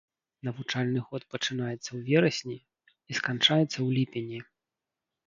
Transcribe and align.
Навучальны 0.47 0.99
год 1.09 1.21
пачынаецца 1.33 1.85
ў 1.85 1.99
верасні 2.07 2.57
і 2.57 3.11
сканчаецца 3.19 3.69
ў 3.69 3.87
ліпені. 3.99 4.39